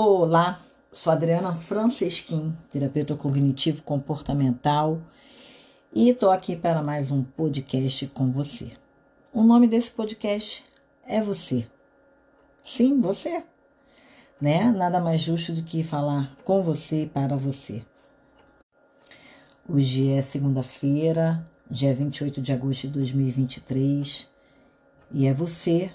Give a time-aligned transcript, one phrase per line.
[0.00, 0.60] Olá,
[0.92, 5.02] sou Adriana Francesquim, terapeuta cognitivo comportamental,
[5.92, 8.70] e estou aqui para mais um podcast com você.
[9.32, 10.64] O nome desse podcast
[11.04, 11.66] é você.
[12.62, 13.42] Sim, você.
[14.40, 14.70] Né?
[14.70, 17.84] Nada mais justo do que falar com você e para você.
[19.68, 24.28] Hoje é segunda-feira, dia 28 de agosto de 2023,
[25.10, 25.92] e é você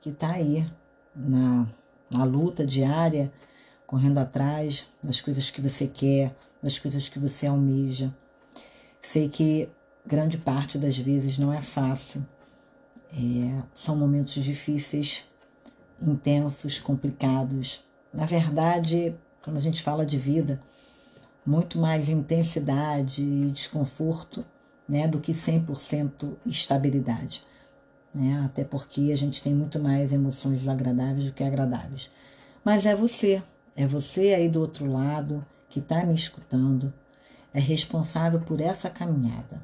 [0.00, 0.66] que está aí
[1.14, 1.68] na
[2.10, 3.32] na luta diária,
[3.86, 8.14] correndo atrás das coisas que você quer, das coisas que você almeja.
[9.00, 9.68] Sei que
[10.06, 12.26] grande parte das vezes não é fácil.
[13.10, 15.24] É, são momentos difíceis,
[16.00, 17.80] intensos, complicados.
[18.12, 20.60] Na verdade, quando a gente fala de vida,
[21.44, 24.44] muito mais intensidade e desconforto
[24.88, 27.42] né, do que 100% estabilidade
[28.14, 28.42] né?
[28.44, 32.10] Até porque a gente tem muito mais emoções desagradáveis do que agradáveis.
[32.64, 33.42] Mas é você,
[33.76, 36.92] é você aí do outro lado que está me escutando,
[37.52, 39.62] é responsável por essa caminhada.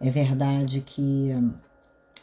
[0.00, 1.30] É verdade que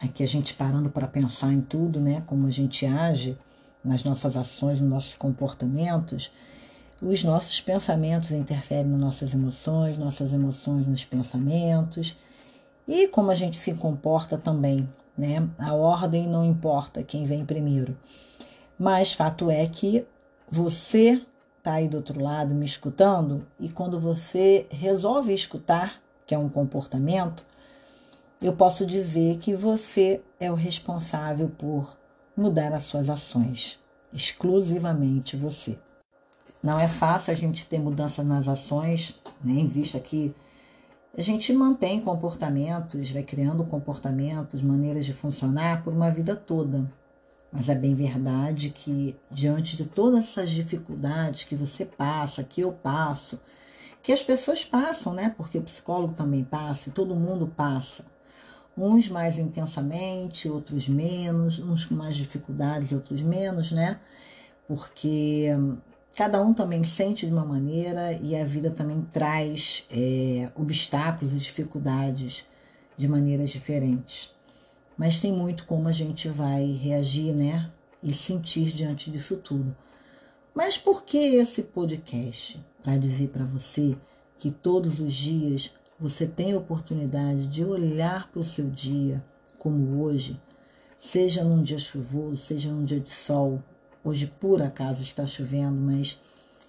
[0.01, 2.23] aqui a gente parando para pensar em tudo, né?
[2.25, 3.37] Como a gente age
[3.83, 6.31] nas nossas ações, nos nossos comportamentos,
[7.01, 12.15] os nossos pensamentos interferem nas nossas emoções, nossas emoções nos pensamentos
[12.87, 15.47] e como a gente se comporta também, né?
[15.57, 17.97] A ordem não importa quem vem primeiro.
[18.79, 20.05] Mas fato é que
[20.49, 21.21] você
[21.57, 26.47] está aí do outro lado me escutando e quando você resolve escutar, que é um
[26.47, 27.43] comportamento,
[28.41, 31.97] eu posso dizer que você é o responsável por
[32.35, 33.79] mudar as suas ações,
[34.13, 35.77] exclusivamente você.
[36.61, 39.69] Não é fácil a gente ter mudança nas ações, nem né?
[39.69, 40.33] vista que
[41.15, 46.91] a gente mantém comportamentos, vai criando comportamentos, maneiras de funcionar por uma vida toda.
[47.51, 52.71] Mas é bem verdade que, diante de todas essas dificuldades que você passa, que eu
[52.71, 53.39] passo,
[54.01, 55.33] que as pessoas passam, né?
[55.35, 58.05] Porque o psicólogo também passa e todo mundo passa.
[58.77, 63.99] Uns mais intensamente, outros menos, uns com mais dificuldades outros menos, né?
[64.67, 65.49] Porque
[66.17, 71.37] Cada um também sente de uma maneira e a vida também traz é, obstáculos e
[71.37, 72.43] dificuldades
[72.97, 74.33] de maneiras diferentes.
[74.97, 77.69] Mas tem muito como a gente vai reagir, né?
[78.01, 79.77] E sentir diante disso tudo.
[80.55, 82.59] Mas por que esse podcast?
[82.81, 83.95] Para dizer para você
[84.39, 89.23] que todos os dias você tem a oportunidade de olhar para o seu dia,
[89.59, 90.41] como hoje,
[90.97, 93.61] seja num dia chuvoso, seja num dia de sol,
[94.07, 96.17] Hoje, por acaso, está chovendo, mas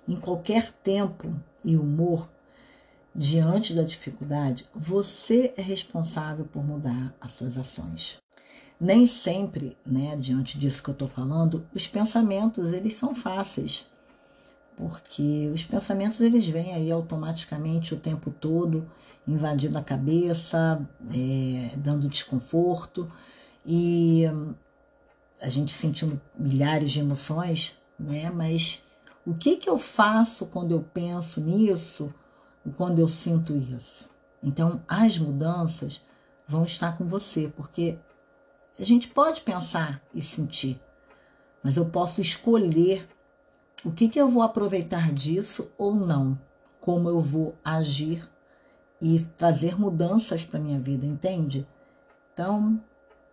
[0.08, 1.32] em qualquer tempo
[1.64, 2.28] e humor,
[3.14, 8.18] diante da dificuldade, você é responsável por mudar as suas ações.
[8.80, 13.86] Nem sempre, né, diante disso que eu estou falando, os pensamentos eles são fáceis,
[14.76, 18.90] porque os pensamentos eles vêm aí automaticamente o tempo todo,
[19.28, 20.84] invadindo a cabeça,
[21.14, 23.08] é, dando desconforto
[23.64, 24.24] e
[25.40, 28.30] a gente sentindo milhares de emoções, né?
[28.30, 28.82] Mas
[29.26, 32.12] o que que eu faço quando eu penso nisso,
[32.76, 34.08] quando eu sinto isso?
[34.42, 36.00] Então, as mudanças
[36.46, 37.98] vão estar com você, porque
[38.78, 40.80] a gente pode pensar e sentir,
[41.62, 43.06] mas eu posso escolher
[43.84, 46.38] o que que eu vou aproveitar disso ou não,
[46.80, 48.28] como eu vou agir
[49.00, 51.66] e trazer mudanças para minha vida, entende?
[52.32, 52.80] Então,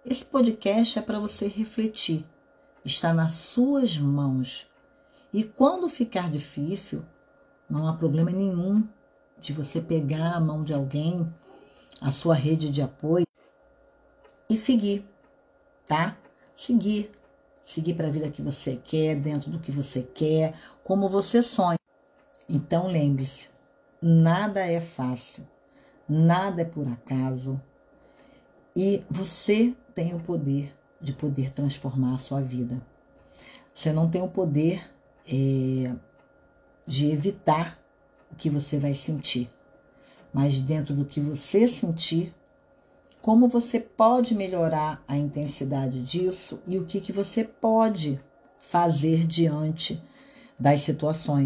[0.06, 2.26] esse podcast é para você refletir.
[2.84, 4.68] Está nas suas mãos.
[5.34, 7.04] E quando ficar difícil,
[7.68, 8.88] não há problema nenhum
[9.40, 11.28] de você pegar a mão de alguém,
[12.00, 13.26] a sua rede de apoio
[14.48, 15.04] e seguir,
[15.88, 16.16] tá?
[16.56, 17.10] Seguir.
[17.64, 21.80] Seguir para a vida que você quer, dentro do que você quer, como você sonha.
[22.48, 23.50] Então lembre-se,
[24.00, 25.48] nada é fácil,
[26.08, 27.60] nada é por acaso.
[28.76, 32.86] E você tem o poder de poder transformar a sua vida.
[33.74, 34.84] Você não tem o poder
[35.28, 35.96] é,
[36.86, 37.80] de evitar
[38.32, 39.50] o que você vai sentir,
[40.34, 42.34] mas dentro do que você sentir,
[43.22, 48.22] como você pode melhorar a intensidade disso e o que, que você pode
[48.58, 50.02] fazer diante
[50.60, 51.46] das situações.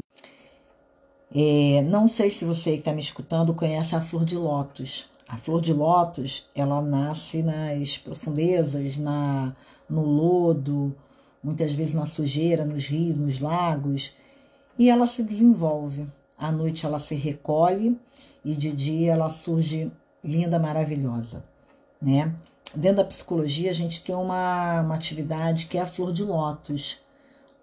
[1.33, 5.07] É, não sei se você que está me escutando conhece a flor de lótus.
[5.29, 9.55] A flor de lótus, ela nasce nas profundezas, na,
[9.87, 10.95] no lodo,
[11.43, 14.11] muitas vezes na sujeira, nos rios, nos lagos,
[14.75, 16.07] e ela se desenvolve.
[16.35, 17.95] À noite ela se recolhe
[18.43, 19.91] e de dia ela surge
[20.23, 21.43] linda, maravilhosa,
[22.01, 22.33] né?
[22.73, 27.01] Dentro da psicologia a gente tem uma, uma atividade que é a flor de lótus,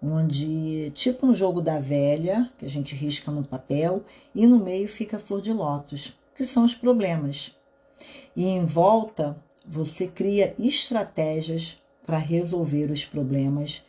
[0.01, 4.87] onde tipo um jogo da velha, que a gente risca no papel, e no meio
[4.87, 7.57] fica a flor de lótus, que são os problemas.
[8.35, 9.35] E em volta
[9.65, 13.83] você cria estratégias para resolver os problemas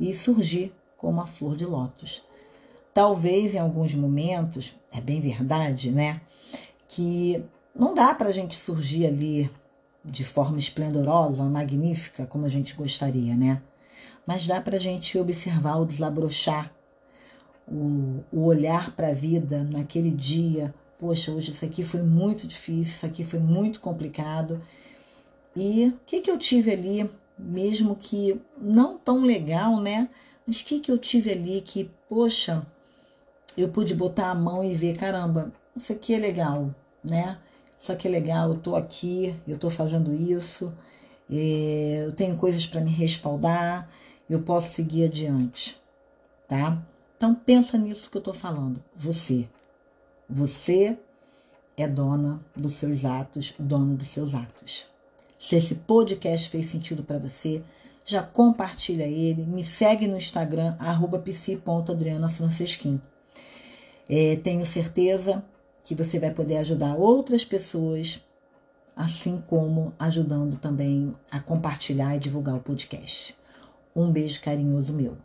[0.00, 2.24] e surgir como a flor de lótus.
[2.92, 6.20] Talvez em alguns momentos, é bem verdade, né?
[6.88, 7.44] Que
[7.74, 9.50] não dá para a gente surgir ali
[10.04, 13.62] de forma esplendorosa, magnífica, como a gente gostaria, né?
[14.26, 16.72] Mas dá para a gente observar o desabrochar,
[17.66, 20.74] o, o olhar para a vida naquele dia.
[21.04, 24.58] Poxa, hoje isso aqui foi muito difícil, isso aqui foi muito complicado.
[25.54, 30.08] E o que, que eu tive ali, mesmo que não tão legal, né?
[30.46, 32.66] Mas o que, que eu tive ali que, poxa,
[33.54, 36.74] eu pude botar a mão e ver, caramba, isso aqui é legal,
[37.06, 37.38] né?
[37.78, 40.72] Isso aqui é legal, eu tô aqui, eu tô fazendo isso,
[41.28, 43.90] eu tenho coisas para me respaldar,
[44.26, 45.78] eu posso seguir adiante,
[46.48, 46.82] tá?
[47.14, 48.82] Então pensa nisso que eu tô falando.
[48.96, 49.46] Você,
[50.28, 50.96] você
[51.76, 54.86] é dona dos seus atos, dono dos seus atos.
[55.38, 57.62] Se esse podcast fez sentido para você,
[58.04, 61.22] já compartilha ele, me segue no Instagram, arroba.
[64.08, 65.44] É, tenho certeza
[65.82, 68.20] que você vai poder ajudar outras pessoas,
[68.96, 73.36] assim como ajudando também a compartilhar e divulgar o podcast.
[73.94, 75.16] Um beijo carinhoso meu.